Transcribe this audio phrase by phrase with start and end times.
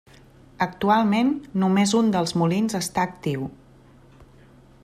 [0.65, 1.29] Actualment
[1.65, 3.47] només un dels molins està actiu.